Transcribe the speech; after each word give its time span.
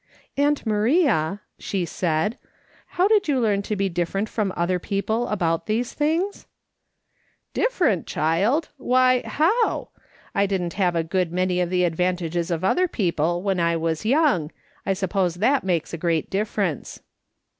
"Aunt 0.35 0.65
Maria," 0.65 1.41
she 1.59 1.85
said," 1.85 2.39
how 2.97 3.07
did 3.07 3.27
you 3.27 3.39
learn 3.39 3.61
to 3.61 3.75
be 3.75 3.87
different 3.87 4.27
from 4.27 4.51
other 4.55 4.79
people 4.79 5.27
about 5.27 5.67
these 5.67 5.93
things?"" 5.93 6.47
Different, 7.53 8.07
child! 8.07 8.69
Why, 8.77 9.21
how? 9.27 9.89
I 10.33 10.47
didn't 10.47 10.73
have 10.73 10.95
a 10.95 11.03
good 11.03 11.31
many 11.31 11.59
of 11.61 11.69
the 11.69 11.83
advantages 11.83 12.49
of 12.49 12.63
other 12.63 12.87
people 12.87 13.43
when 13.43 13.59
I 13.59 13.77
was 13.77 14.03
young; 14.03 14.49
I 14.87 14.93
suppose 14.93 15.35
that 15.35 15.63
makes 15.63 15.93
a 15.93 15.99
great 16.01 16.31
differ 16.31 16.61
ence." 16.63 17.01